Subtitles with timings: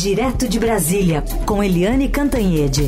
[0.00, 2.82] Direto de Brasília, com Eliane Cantanhede.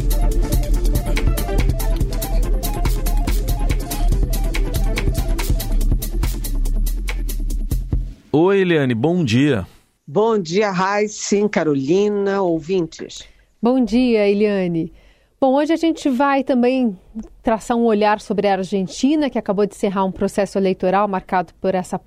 [8.31, 9.67] Oi, Eliane, bom dia.
[10.07, 13.27] Bom dia, Raíssa, Carolina, ouvintes.
[13.61, 14.92] Bom dia, Eliane.
[15.40, 16.96] Bom, hoje a gente vai também
[17.42, 21.74] traçar um olhar sobre a Argentina, que acabou de encerrar um processo eleitoral marcado por
[21.74, 22.00] essa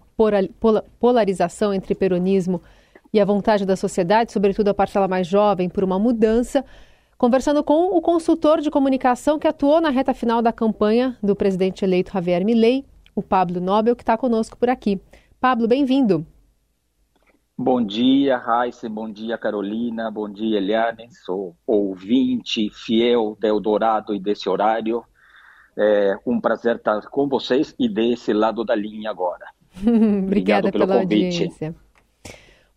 [0.98, 2.83] polarização entre peronismo e
[3.22, 6.66] a vontade da sociedade, sobretudo a parcela mais jovem, por uma mudança.
[7.18, 11.86] Conversando com o consultor de comunicação que atuou na reta final da campanha do presidente
[11.86, 12.84] eleito Javier Milei,
[13.16, 15.00] o Pablo Nobel, que está conosco por aqui.
[15.40, 16.26] Pablo, bem-vindo.
[17.56, 21.08] Bom dia, Raíssa, bom dia, Carolina, bom dia, Eliane.
[21.24, 25.04] Sou ouvinte fiel do Eldorado e desse horário.
[25.78, 29.46] É um prazer estar com vocês e desse lado da linha agora.
[30.26, 31.44] Obrigada pela convite.
[31.44, 31.76] audiência.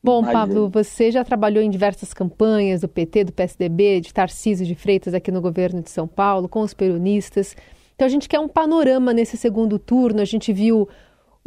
[0.02, 4.64] Bom, Mas, Pablo, você já trabalhou em diversas campanhas do PT, do PSDB, de Tarcísio
[4.64, 7.56] de Freitas aqui no governo de São Paulo, com os peronistas.
[7.94, 10.20] Então a gente quer um panorama nesse segundo turno.
[10.20, 10.88] A gente viu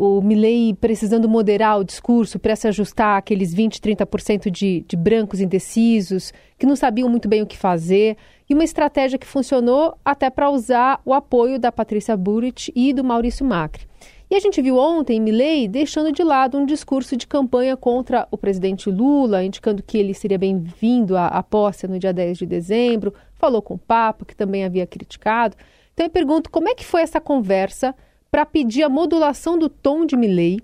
[0.01, 5.41] o Milley precisando moderar o discurso para se ajustar àqueles 20, 30% de, de brancos
[5.41, 8.15] indecisos, que não sabiam muito bem o que fazer,
[8.49, 13.03] e uma estratégia que funcionou até para usar o apoio da Patrícia Burrit e do
[13.03, 13.85] Maurício Macri.
[14.31, 18.37] E a gente viu ontem Milley deixando de lado um discurso de campanha contra o
[18.37, 23.11] presidente Lula, indicando que ele seria bem-vindo à, à posse no dia 10 de dezembro,
[23.33, 25.57] falou com o Papa, que também havia criticado.
[25.93, 27.95] Então eu pergunto como é que foi essa conversa
[28.29, 30.59] para pedir a modulação do tom de Milley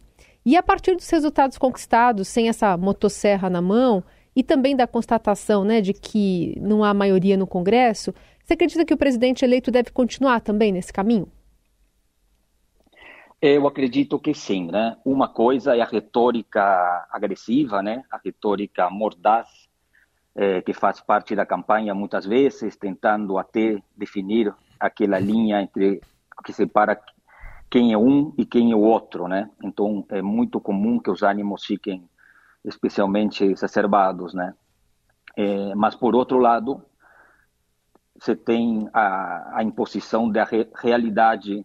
[0.45, 4.03] e a partir dos resultados conquistados, sem essa motosserra na mão,
[4.35, 8.93] e também da constatação né, de que não há maioria no Congresso, você acredita que
[8.93, 11.27] o presidente eleito deve continuar também nesse caminho?
[13.47, 14.97] Eu acredito que sim, né?
[15.05, 18.03] Uma coisa é a retórica agressiva, né?
[18.09, 19.69] A retórica mordaz,
[20.33, 26.01] é, que faz parte da campanha muitas vezes, tentando até definir aquela linha entre
[26.43, 26.99] que separa
[27.69, 29.47] quem é um e quem é o outro, né?
[29.63, 32.03] Então é muito comum que os ânimos fiquem
[32.63, 34.55] especialmente exacerbados, né?
[35.37, 36.83] É, mas por outro lado,
[38.19, 41.63] você tem a, a imposição da re, realidade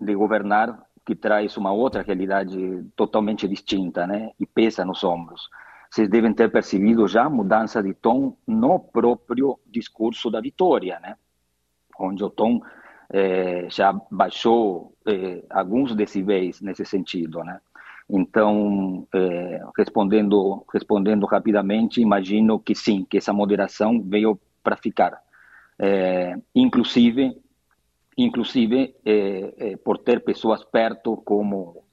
[0.00, 4.30] de governar que traz uma outra realidade totalmente distinta, né?
[4.38, 5.50] E pesa nos ombros.
[5.90, 11.16] Vocês devem ter percebido já mudança de tom no próprio discurso da vitória, né?
[11.98, 12.60] Onde o tom
[13.12, 17.60] é, já baixou é, alguns decibéis nesse sentido, né?
[18.08, 25.20] Então, é, respondendo respondendo rapidamente, imagino que sim, que essa moderação veio para ficar.
[25.76, 27.36] É, inclusive,
[28.24, 31.84] inclusive é, é, por ter pessoas perto como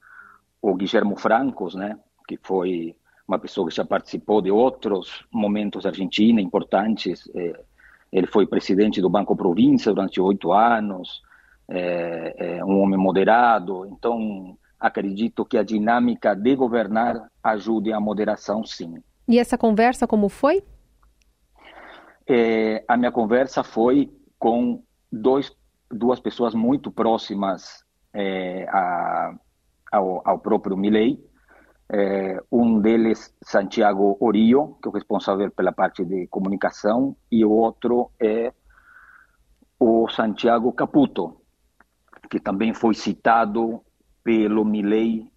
[0.60, 1.98] o Guillermo Francos, né?
[2.26, 2.96] Que foi
[3.26, 7.28] uma pessoa que já participou de outros momentos da Argentina importantes
[8.12, 11.22] ele foi presidente do Banco Província durante oito anos,
[11.68, 13.86] é, é um homem moderado.
[13.86, 19.02] Então, acredito que a dinâmica de governar ajude a moderação, sim.
[19.26, 20.62] E essa conversa como foi?
[22.26, 25.54] É, a minha conversa foi com dois,
[25.90, 29.34] duas pessoas muito próximas é, a,
[29.92, 31.18] ao, ao próprio Milley,
[31.90, 37.50] é, um deles, Santiago Orio, que é o responsável pela parte de comunicação, e o
[37.50, 38.52] outro é
[39.80, 41.40] o Santiago Caputo,
[42.30, 43.80] que também foi citado
[44.22, 45.30] pelo Milley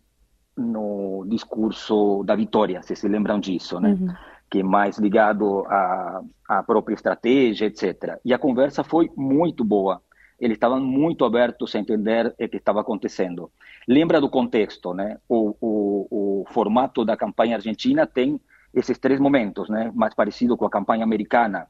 [0.57, 3.91] no discurso da vitória, se se lembram disso, né?
[3.91, 4.13] Uhum.
[4.49, 8.19] Que é mais ligado à, à própria estratégia, etc.
[8.25, 10.01] E a conversa foi muito boa
[10.41, 13.51] eles estavam muito abertos a entender o que estava acontecendo.
[13.87, 15.19] Lembra do contexto, né?
[15.29, 16.07] O, o,
[16.41, 18.41] o, formato da campanha argentina tem
[18.73, 19.91] esses três momentos, né?
[19.93, 21.67] Mais parecido com a campanha americana.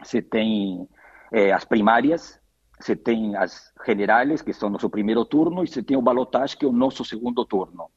[0.00, 0.88] Você tem
[1.32, 2.40] é, as primárias,
[2.78, 6.64] você tem as generais, que são nosso primeiro turno, e você tem o balotage, que
[6.64, 7.90] é o nosso segundo turno.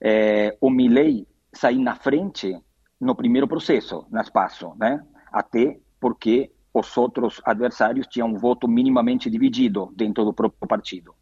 [0.00, 2.60] É, o Milley sai na frente
[3.00, 5.00] no primeiro processo, nas PASSO, né?
[5.32, 11.14] Até porque os outros adversários tinham um voto minimamente dividido dentro do próprio partido.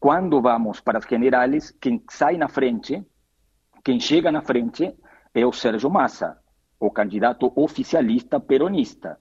[0.00, 3.04] Quando vamos para as generais, quem sai na frente,
[3.84, 4.94] quem chega na frente
[5.34, 6.38] é o Sérgio Massa,
[6.80, 9.18] o candidato oficialista peronista,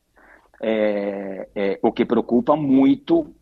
[0.62, 3.36] é, é, o que preocupa muito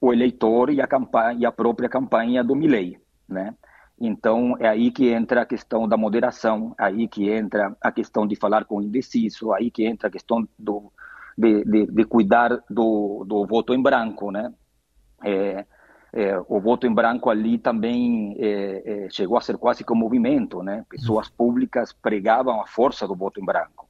[0.00, 3.54] o eleitor e a, campanha, e a própria campanha do Milley, né?
[3.98, 8.36] Então, é aí que entra a questão da moderação, aí que entra a questão de
[8.36, 10.92] falar com indeciso, aí que entra a questão do,
[11.36, 14.52] de, de, de cuidar do, do voto em branco, né?
[15.24, 15.64] É,
[16.12, 19.96] é, o voto em branco ali também é, é chegou a ser quase que um
[19.96, 20.84] movimento, né?
[20.88, 23.86] Pessoas públicas pregavam a força do voto em branco.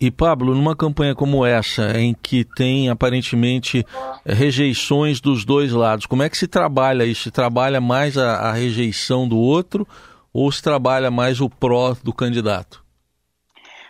[0.00, 3.84] E Pablo, numa campanha como essa, em que tem aparentemente
[4.24, 7.24] rejeições dos dois lados, como é que se trabalha isso?
[7.24, 9.88] Se trabalha mais a, a rejeição do outro
[10.32, 12.84] ou se trabalha mais o pró do candidato?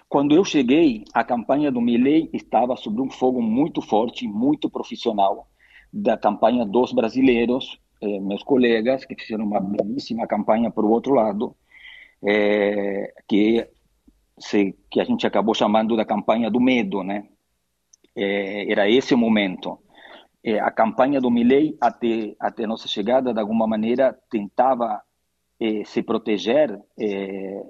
[0.09, 5.47] Quando eu cheguei, a campanha do Milley estava sob um fogo muito forte, muito profissional,
[5.93, 11.13] da campanha dos brasileiros, eh, meus colegas, que fizeram uma belíssima campanha para o outro
[11.13, 11.55] lado,
[12.27, 13.69] eh, que,
[14.39, 17.29] se, que a gente acabou chamando da campanha do medo, né?
[18.17, 19.79] Eh, era esse o momento.
[20.63, 25.03] a campanha do Milley, até, até nossa chegada, de alguma maneira, tentava
[25.85, 26.81] se proteger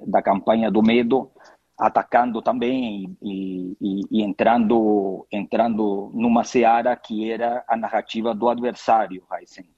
[0.06, 1.32] da campanha do medo,
[1.78, 9.22] atacando também e, e, e, entrando entrando numa seara que era a narrativa do adversário,
[9.32, 9.68] Heisen.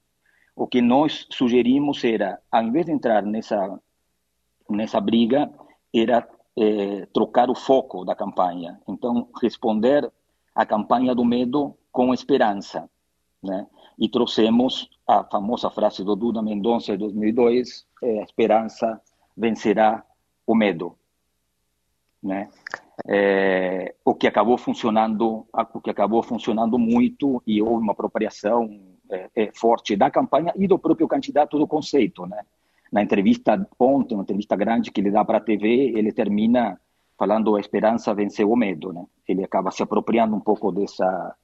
[0.57, 3.79] O que nós sugerimos era, ao invés de entrar nessa
[4.69, 5.53] nessa briga,
[5.95, 6.27] era
[6.57, 8.81] eh, trocar o foco da campanha.
[8.89, 10.11] Então, responder
[10.55, 12.89] à campanha do medo com esperança,
[13.43, 13.67] né?
[13.99, 19.01] E trouxemos a famosa frase do Duda Mendonça de 2002, eh, a esperança
[19.37, 20.05] vencerá
[20.47, 20.97] o medo
[22.23, 22.49] né?
[23.09, 28.69] É, o que acabou funcionando, o que acabou funcionando muito e houve uma apropriação
[29.11, 32.43] é, é, forte da campanha e do próprio candidato do conceito, né?
[32.93, 36.79] Na entrevista ontem, uma entrevista grande que ele dá para a TV, ele termina
[37.17, 39.05] falando a esperança venceu o medo, né?
[39.27, 41.35] Ele acaba se apropriando um pouco dessa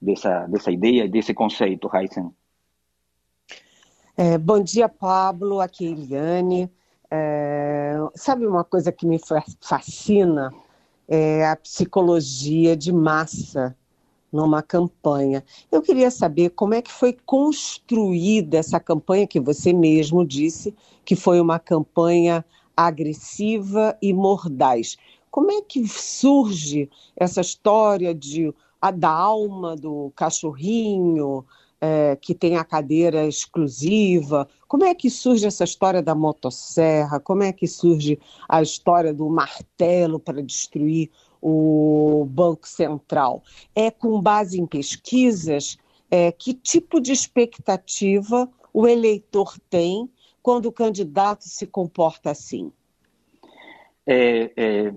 [0.00, 2.32] dessa dessa ideia e desse conceito, Heisen.
[4.16, 5.60] É, bom dia, Pablo.
[5.60, 6.70] Aqui Eliane.
[7.10, 7.69] É,
[8.14, 9.20] sabe uma coisa que me
[9.60, 10.52] fascina?
[11.08, 13.76] É a psicologia de massa
[14.32, 15.44] numa campanha.
[15.70, 20.74] Eu queria saber como é que foi construída essa campanha que você mesmo disse
[21.04, 22.44] que foi uma campanha
[22.76, 24.96] agressiva e mordaz.
[25.30, 31.44] Como é que surge essa história de a da alma do cachorrinho,
[31.80, 34.46] é, que tem a cadeira exclusiva.
[34.68, 37.18] Como é que surge essa história da motosserra?
[37.18, 38.18] Como é que surge
[38.48, 41.10] a história do martelo para destruir
[41.40, 43.42] o Banco Central?
[43.74, 45.78] É com base em pesquisas?
[46.10, 50.10] É, que tipo de expectativa o eleitor tem
[50.42, 52.72] quando o candidato se comporta assim?
[54.06, 54.94] É, é,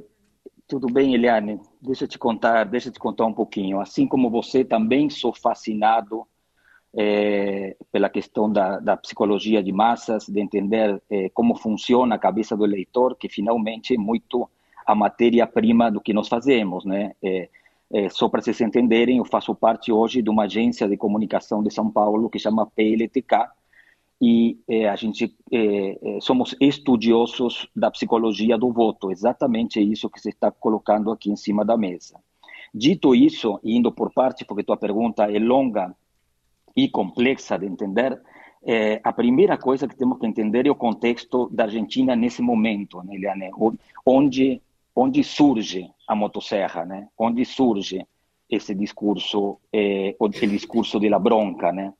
[0.67, 1.59] tudo bem, Eliane.
[1.81, 3.79] Deixa eu te contar, deixa eu te contar um pouquinho.
[3.79, 6.27] Assim como você, também sou fascinado
[6.95, 12.55] é, pela questão da, da, psicologia de massas, de entender é, como funciona a cabeça
[12.55, 14.47] do eleitor, que finalmente é muito
[14.85, 17.15] a matéria-prima do que nós fazemos, né?
[17.23, 17.49] É,
[17.91, 21.71] é só para vocês entenderem, eu faço parte hoje de uma agência de comunicação de
[21.71, 23.49] São Paulo que chama PLTK
[24.19, 24.57] e
[24.89, 25.35] a gente
[26.21, 31.63] somos estudiosos da psicologia do voto, exatamente isso que você está colocando aqui em cima
[31.63, 32.17] da mesa.
[32.73, 35.93] Dito isso, indo por parte, porque tua pergunta é longa,
[36.75, 38.19] e complexa de entender,
[38.65, 43.03] é, a primeira coisa que temos que entender é o contexto da Argentina nesse momento,
[43.03, 43.51] né, Eliane?
[44.05, 44.61] Onde,
[44.95, 47.09] onde surge a motosserra, né?
[47.17, 48.05] Onde surge
[48.49, 51.93] esse discurso, é, o discurso da bronca, né?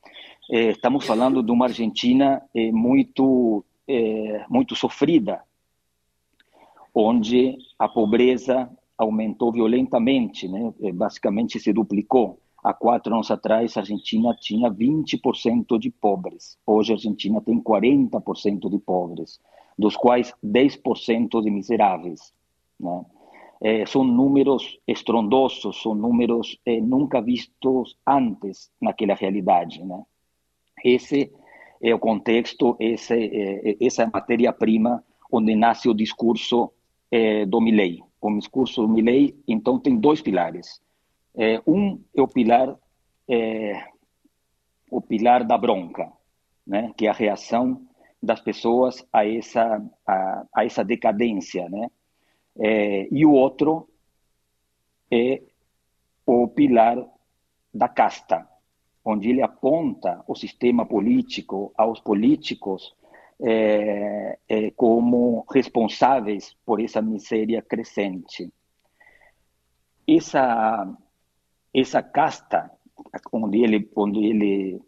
[0.49, 2.41] É, estamos falando de uma Argentina
[2.71, 3.63] muito,
[4.49, 5.41] muito sofrida,
[6.93, 10.73] onde a pobreza aumentou violentamente, né?
[10.93, 16.57] Basicamente se duplicou há quatro anos atrás, a Argentina tinha 20% de pobres.
[16.65, 19.39] Hoje, a Argentina tem 40% de pobres,
[19.77, 22.33] dos quais 10% de miseráveis.
[22.79, 23.05] Né?
[23.61, 29.83] É, são números estrondosos, são números é, nunca vistos antes naquela realidade.
[29.83, 30.01] Né?
[30.83, 31.31] Esse
[31.81, 36.71] é o contexto, esse, é, essa é a matéria-prima onde nasce o discurso
[37.11, 38.01] é, do Milley.
[38.21, 40.82] O discurso do Milley, então, tem dois pilares
[41.35, 42.77] é, um é o pilar,
[43.27, 43.87] é,
[44.89, 46.11] o pilar da bronca,
[46.65, 46.93] né?
[46.97, 47.81] que é a reação
[48.21, 51.67] das pessoas a essa, a, a essa decadência.
[51.69, 51.89] Né?
[52.59, 53.89] É, e o outro
[55.11, 55.41] é
[56.25, 57.03] o pilar
[57.73, 58.47] da casta,
[59.03, 62.95] onde ele aponta o sistema político aos políticos
[63.41, 68.51] é, é, como responsáveis por essa miséria crescente.
[70.07, 70.87] Essa,
[71.73, 72.71] essa casta
[73.31, 74.81] onde ele onde ele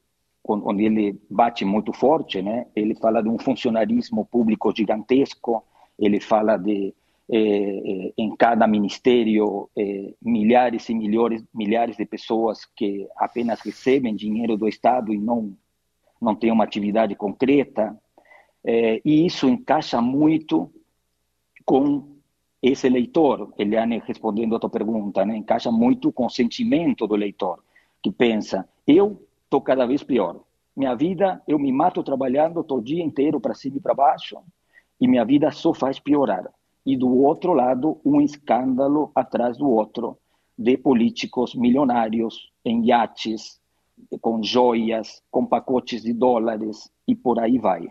[0.48, 2.68] onde ele bate muito forte, né?
[2.76, 5.64] Ele fala de um funcionarismo público gigantesco,
[5.98, 6.94] ele fala de
[7.28, 14.56] eh, em cada ministério eh, milhares e milhares milhares de pessoas que apenas recebem dinheiro
[14.56, 15.58] do Estado e não
[16.22, 18.00] não têm uma atividade concreta,
[18.64, 20.72] eh, e isso encaixa muito
[21.66, 22.15] com
[22.68, 27.64] esse eleitor, Eliane, respondendo a tua pergunta, né, encaixa muito com o sentimento do eleitor,
[28.02, 30.40] que pensa, eu estou cada vez pior.
[30.76, 34.38] Minha vida, eu me mato trabalhando todo dia inteiro para cima e para baixo,
[35.00, 36.50] e minha vida só faz piorar.
[36.86, 40.18] E do outro lado, um escândalo atrás do outro,
[40.58, 43.62] de políticos milionários em iates,
[44.22, 47.88] com joias, com pacotes de dólares e por aí vai.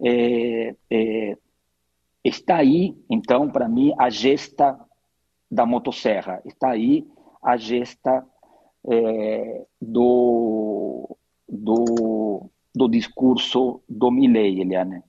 [0.00, 1.38] É, é,
[2.28, 4.78] está aí, então, para mim, a gesta
[5.50, 7.06] da motosserra, está aí
[7.42, 8.24] a gesta
[8.90, 11.16] é, do,
[11.48, 15.02] do, do discurso do Milley, Eliane.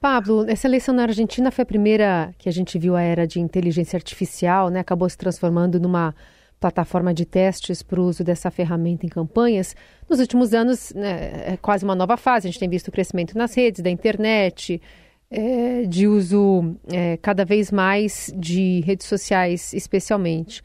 [0.00, 3.38] Pablo, essa eleição na Argentina foi a primeira que a gente viu a era de
[3.38, 4.80] inteligência artificial, né?
[4.80, 6.14] Acabou se transformando numa
[6.58, 9.76] plataforma de testes para o uso dessa ferramenta em campanhas.
[10.08, 12.46] Nos últimos anos, né, é quase uma nova fase.
[12.46, 14.80] A gente tem visto o crescimento nas redes, da internet,
[15.30, 20.62] é, de uso é, cada vez mais de redes sociais, especialmente.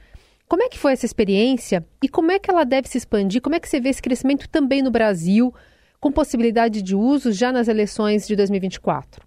[0.48, 3.42] Como é que foi essa experiência e como é que ela deve se expandir?
[3.42, 5.54] Como é que você vê esse crescimento também no Brasil,
[6.00, 9.26] com possibilidade de uso já nas eleições de 2024?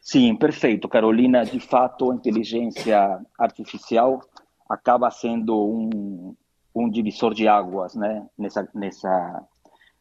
[0.00, 1.44] Sim, perfeito, Carolina.
[1.44, 4.20] De fato, a inteligência artificial
[4.68, 6.34] acaba sendo um,
[6.74, 9.44] um divisor de águas né, nessa, nessa,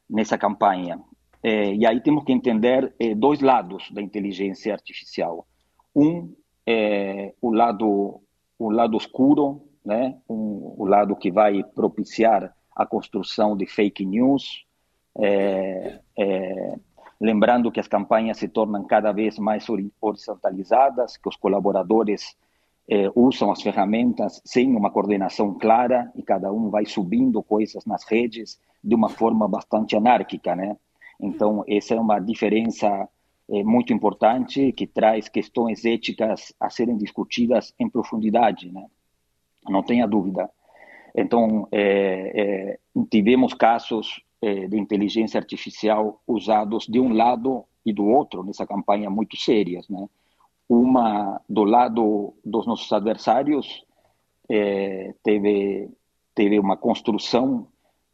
[0.09, 0.99] nessa campanha.
[1.41, 5.47] É, e aí temos que entender é, dois lados da inteligência artificial.
[5.95, 6.33] Um
[6.65, 8.21] é o lado,
[8.57, 14.65] o lado escuro, né, um, o lado que vai propiciar a construção de fake news,
[15.17, 16.75] é, é,
[17.19, 19.65] lembrando que as campanhas se tornam cada vez mais
[19.99, 22.37] horizontalizadas, que os colaboradores
[22.91, 28.03] eh, usam as ferramentas sem uma coordenação clara e cada um vai subindo coisas nas
[28.03, 30.75] redes de uma forma bastante anárquica, né?
[31.19, 33.07] Então, essa é uma diferença
[33.49, 38.85] eh, muito importante que traz questões éticas a serem discutidas em profundidade, né?
[39.67, 40.49] Não tenha dúvida.
[41.13, 48.65] Então, eh, tivemos casos de inteligência artificial usados de um lado e do outro nessa
[48.65, 50.07] campanha muito sérias, né?
[50.69, 53.83] Uma do lado dos nossos adversários
[55.21, 55.89] teve
[56.33, 57.67] teve uma construção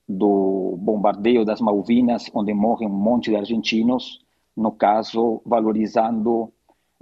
[0.07, 4.21] do bombardeio das Malvinas, onde morrem um monte de argentinos,
[4.55, 6.51] no caso valorizando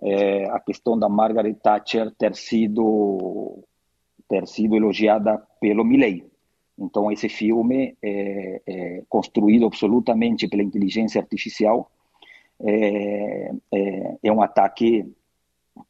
[0.02, 3.64] eh, a questão da Margaret Thatcher ter sido
[4.28, 6.26] ter sido elogiada pelo Milley.
[6.78, 11.92] Então, esse filme é, é construído absolutamente pela inteligência artificial.
[12.60, 15.06] É, é, é, um ataque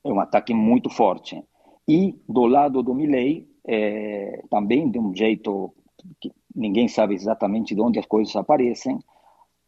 [0.03, 1.41] é um ataque muito forte.
[1.87, 5.73] E do lado do Milley, é, também de um jeito
[6.19, 8.99] que ninguém sabe exatamente de onde as coisas aparecem,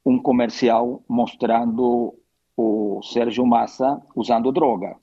[0.06, 2.14] um comercial mostrando
[2.56, 4.98] o Sérgio Massa usando droga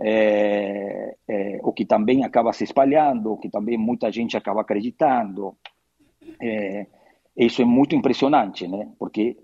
[0.00, 5.54] é, é, o que também acaba se espalhando, o que também muita gente acaba acreditando.
[6.40, 6.86] É,
[7.36, 8.90] isso é muito impressionante, né?
[8.98, 9.36] Porque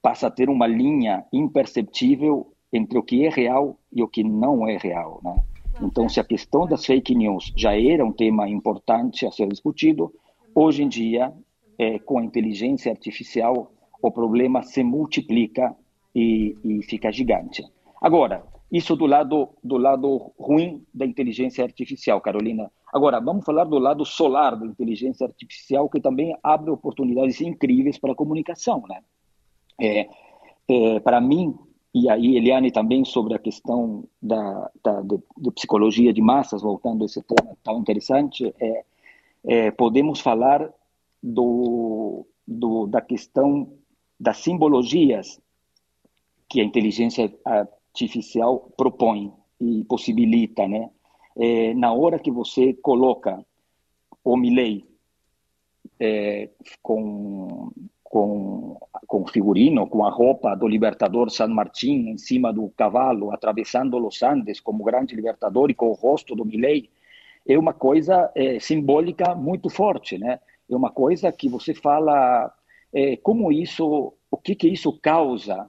[0.00, 4.66] passa a ter uma linha imperceptível entre o que é real e o que não
[4.66, 5.36] é real, né?
[5.80, 10.12] Então, se a questão das fake news já era um tema importante a ser discutido,
[10.54, 11.32] hoje em dia,
[11.78, 15.74] é, com a inteligência artificial, o problema se multiplica
[16.14, 17.64] e, e fica gigante.
[18.00, 22.70] Agora, isso do lado, do lado ruim da inteligência artificial, Carolina.
[22.92, 28.12] Agora, vamos falar do lado solar da inteligência artificial, que também abre oportunidades incríveis para
[28.12, 28.82] a comunicação.
[28.88, 29.00] Né?
[29.80, 30.08] É,
[30.68, 31.54] é, para mim,
[31.94, 37.02] e aí Eliane também sobre a questão da, da de, de, psicologia de massas, voltando
[37.02, 38.84] a esse tema tão interessante, é,
[39.44, 40.72] é, podemos falar
[41.22, 43.72] do, do, da questão
[44.18, 45.40] das simbologias
[46.48, 50.90] que a inteligência artificial propõe e possibilita, né?
[51.36, 53.44] É, na hora que você coloca
[54.24, 54.84] o Milley
[56.00, 56.48] é,
[56.82, 57.70] com,
[58.02, 58.76] com,
[59.06, 64.22] com figurino, com a roupa do libertador San Martín em cima do cavalo, atravessando os
[64.22, 66.90] Andes como grande libertador e com o rosto do Milley,
[67.48, 70.38] é uma coisa é, simbólica muito forte, né?
[70.70, 72.52] É uma coisa que você fala
[72.92, 75.68] é, como isso, o que que isso causa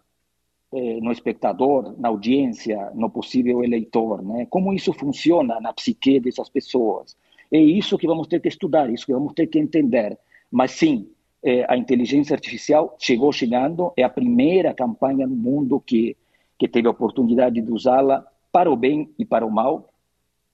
[0.71, 4.45] eh, no espectador, na audiência, no possível eleitor, né?
[4.51, 7.17] Como isso funciona na psique dessas pessoas?
[7.51, 10.15] É isso que vamos ter que estudar, isso que vamos ter que entender.
[10.51, 11.09] Mas sim,
[11.41, 16.15] eh, a inteligência artificial chegou chegando, é a primeira campanha no mundo que
[16.59, 19.89] que teve a oportunidade de usá-la para o bem e para o mal.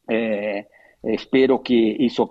[0.08, 0.66] É,
[1.14, 2.28] espero que isso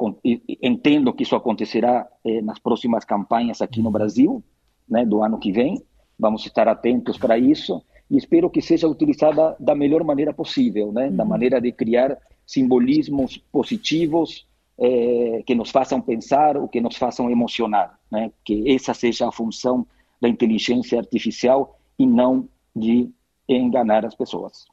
[0.63, 4.43] entendo que isso acontecerá eh, nas próximas campanhas aqui no Brasil,
[4.89, 5.83] né, do ano que vem.
[6.19, 7.83] Vamos estar atentos para isso.
[8.11, 11.11] e espero que seja utilizada da melhor maneira possível, né?
[11.11, 11.31] Da uhum.
[11.31, 14.47] maneira de criar simbolismos positivos
[14.79, 18.31] é, que nos façam pensar ou que nos façam emocionar, né?
[18.45, 19.87] Que essa seja a função
[20.21, 23.11] da inteligência artificial e não de
[23.49, 24.67] enganar as pessoas.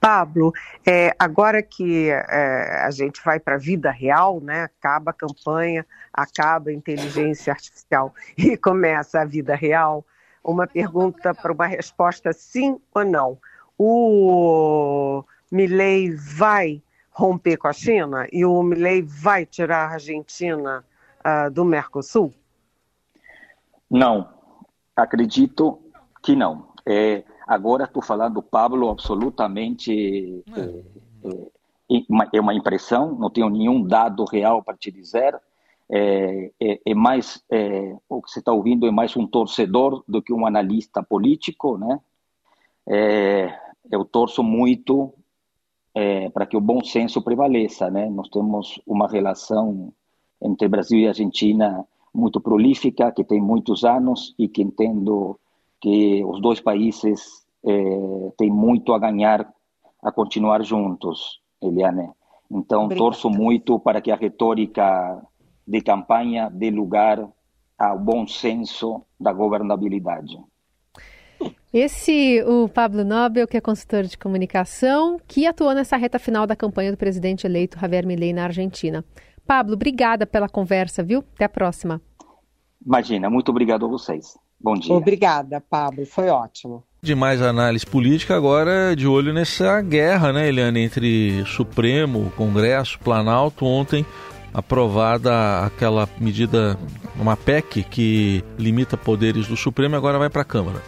[0.00, 0.52] Pablo,
[0.86, 4.64] é, agora que é, a gente vai para a vida real, né?
[4.64, 10.04] Acaba a campanha, acaba a inteligência artificial e começa a vida real.
[10.42, 13.38] Uma pergunta para uma resposta sim ou não.
[13.78, 20.84] O Milley vai romper com a China e o Milley vai tirar a Argentina
[21.20, 22.32] uh, do Mercosul?
[23.90, 24.28] Não,
[24.94, 25.80] acredito
[26.22, 26.68] que não.
[26.84, 30.60] É, Agora estou falando, Pablo, absolutamente é.
[30.60, 35.40] É, é, é, uma impressão, não tenho nenhum dado real para te dizer.
[35.88, 40.20] É, é, é mais é, o que você está ouvindo é mais um torcedor do
[40.20, 42.00] que um analista político, né?
[43.90, 45.12] eu torço muito
[46.32, 48.08] para que o bom senso prevaleça, né?
[48.08, 49.92] Nós temos uma relação
[50.40, 51.84] entre Brasil e Argentina
[52.14, 55.36] muito prolífica, que tem muitos anos e que entendo
[55.86, 57.72] que os dois países é,
[58.36, 59.48] têm muito a ganhar
[60.02, 62.10] a continuar juntos, Eliane.
[62.50, 63.04] Então, Obrigada.
[63.04, 65.22] torço muito para que a retórica
[65.64, 67.28] de campanha dê lugar
[67.78, 70.36] ao bom senso da governabilidade.
[71.72, 76.56] Esse, o Pablo Nobel, que é consultor de comunicação, que atuou nessa reta final da
[76.56, 79.04] campanha do presidente eleito Javier Milei na Argentina.
[79.46, 81.22] Pablo, obrigada pela conversa, viu?
[81.36, 82.02] Até a próxima.
[82.84, 84.36] Imagina, muito obrigado a vocês.
[84.66, 84.92] Bom dia.
[84.92, 86.04] Obrigada, Pablo.
[86.04, 86.82] Foi ótimo.
[87.00, 93.64] De mais análise política, agora de olho nessa guerra, né, Eliane, entre Supremo, Congresso, Planalto.
[93.64, 94.04] Ontem
[94.52, 96.76] aprovada aquela medida,
[97.14, 100.82] uma PEC que limita poderes do Supremo e agora vai para a Câmara.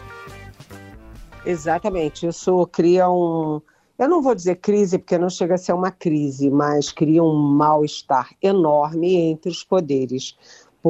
[1.47, 2.27] Exatamente.
[2.27, 3.63] Isso cria um.
[3.97, 7.33] Eu não vou dizer crise, porque não chega a ser uma crise, mas cria um
[7.33, 10.37] mal-estar enorme entre os poderes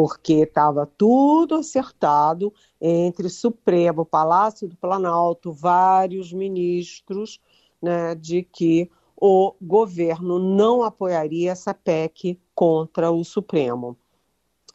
[0.00, 7.40] porque estava tudo acertado entre Supremo, Palácio do Planalto, vários ministros,
[7.82, 8.88] né, de que
[9.20, 13.96] o governo não apoiaria essa PEC contra o Supremo.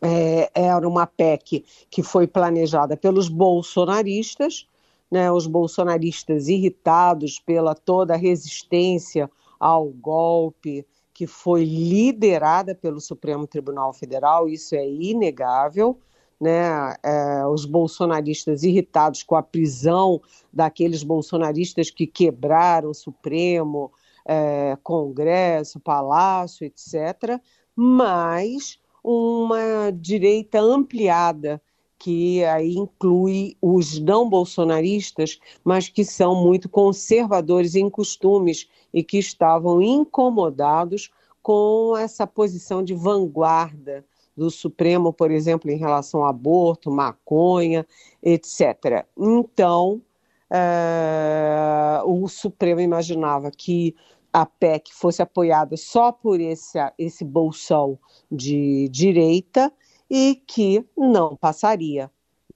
[0.01, 4.67] É, era uma PEC que foi planejada pelos bolsonaristas,
[5.09, 13.45] né, os bolsonaristas irritados pela toda a resistência ao golpe, que foi liderada pelo Supremo
[13.45, 15.99] Tribunal Federal, isso é inegável.
[16.41, 20.19] Né, é, os bolsonaristas irritados com a prisão
[20.51, 23.93] daqueles bolsonaristas que quebraram o Supremo,
[24.25, 27.39] é, Congresso, Palácio, etc.,
[27.73, 31.61] mas uma direita ampliada
[32.03, 39.17] que aí inclui os não bolsonaristas, mas que são muito conservadores em costumes e que
[39.17, 41.09] estavam incomodados
[41.41, 44.03] com essa posição de vanguarda
[44.35, 47.87] do Supremo, por exemplo, em relação ao aborto, maconha,
[48.21, 49.05] etc.
[49.17, 50.01] Então,
[50.51, 53.95] uh, o Supremo imaginava que
[54.33, 57.97] a PEC fosse apoiada só por esse, esse bolsão
[58.29, 59.71] de direita
[60.15, 62.11] e que não passaria.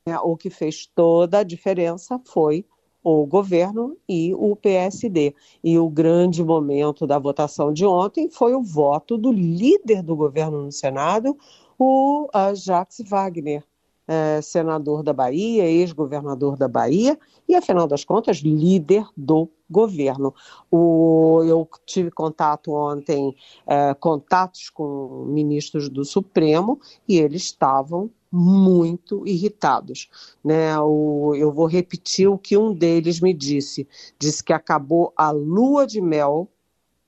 [0.06, 0.16] Né?
[0.20, 2.64] O que fez toda a diferença foi
[3.04, 5.34] o governo e o PSD.
[5.64, 10.66] E o grande momento da votação de ontem foi o voto do líder do governo
[10.66, 11.36] no Senado,
[11.80, 13.64] o Jacques Wagner,
[14.08, 20.34] é, senador da Bahia, ex-governador da Bahia e, afinal das contas, líder do governo.
[20.72, 29.26] O, eu tive contato ontem, é, contatos com ministros do Supremo e eles estavam muito
[29.28, 30.10] irritados.
[30.44, 30.78] Né?
[30.80, 35.86] O, eu vou repetir o que um deles me disse: disse que acabou a lua
[35.86, 36.50] de mel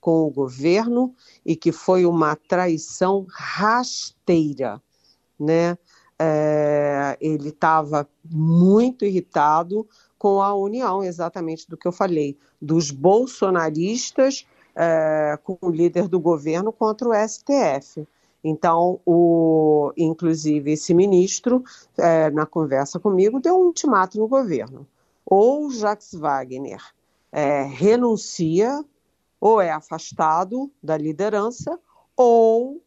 [0.00, 4.82] com o governo e que foi uma traição rasteira.
[5.38, 5.76] Né?
[6.22, 14.46] É, ele estava muito irritado com a união, exatamente do que eu falei, dos bolsonaristas
[14.76, 18.06] é, com o líder do governo contra o STF.
[18.44, 21.64] Então, o, inclusive, esse ministro,
[21.96, 24.86] é, na conversa comigo, deu um ultimato no governo.
[25.24, 26.82] Ou Jacques Wagner
[27.32, 28.84] é, renuncia,
[29.40, 31.78] ou é afastado da liderança,
[32.14, 32.82] ou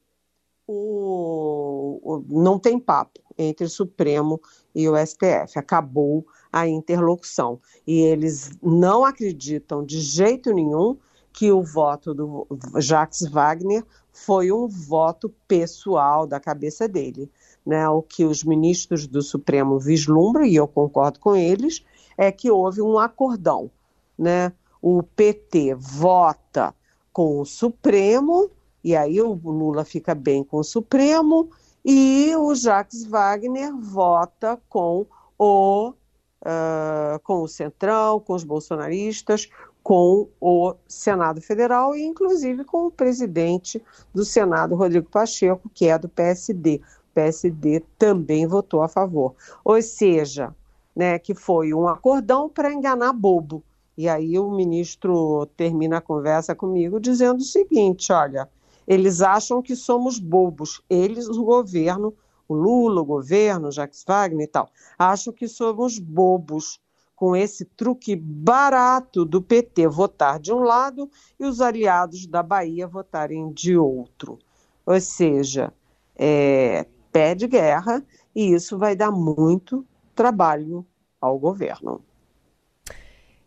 [0.67, 4.39] o, o, não tem papo entre o Supremo
[4.73, 5.57] e o STF.
[5.57, 7.59] Acabou a interlocução.
[7.85, 10.97] E eles não acreditam de jeito nenhum
[11.31, 12.47] que o voto do
[12.79, 17.29] Jacques Wagner foi um voto pessoal da cabeça dele.
[17.65, 17.89] Né?
[17.89, 21.83] O que os ministros do Supremo vislumbram, e eu concordo com eles,
[22.15, 23.71] é que houve um acordão,
[24.17, 24.53] né?
[24.79, 26.75] O PT vota
[27.11, 28.51] com o Supremo,
[28.83, 31.49] e aí o Lula fica bem com o Supremo,
[31.85, 35.05] e o Jacques Wagner vota com
[35.37, 39.49] o, uh, com o Centrão, com os bolsonaristas,
[39.83, 45.99] com o Senado Federal e, inclusive, com o presidente do Senado, Rodrigo Pacheco, que é
[45.99, 46.77] do PSD.
[46.77, 49.35] O PSD também votou a favor.
[49.63, 50.55] Ou seja,
[50.95, 53.61] né, que foi um acordão para enganar bobo.
[53.97, 58.49] E aí o ministro termina a conversa comigo dizendo o seguinte: olha,
[58.87, 62.13] eles acham que somos bobos, eles, o governo,
[62.47, 66.79] o Lula, o governo, Jacques Wagner e tal, acham que somos bobos
[67.15, 72.87] com esse truque barato do PT votar de um lado e os aliados da Bahia
[72.87, 74.39] votarem de outro.
[74.85, 75.73] Ou seja,
[76.15, 78.03] é, pé de guerra
[78.35, 80.85] e isso vai dar muito trabalho
[81.21, 82.03] ao governo.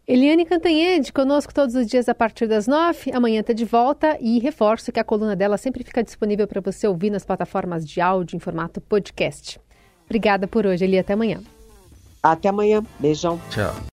[0.09, 3.11] Eliane Cantanhede, conosco todos os dias a partir das nove.
[3.13, 6.87] Amanhã está de volta e reforço que a coluna dela sempre fica disponível para você
[6.87, 9.61] ouvir nas plataformas de áudio em formato podcast.
[10.05, 10.97] Obrigada por hoje, Eli.
[10.97, 11.41] Até amanhã.
[12.23, 12.85] Até amanhã.
[13.01, 13.41] Beijão.
[13.51, 13.75] Tchau.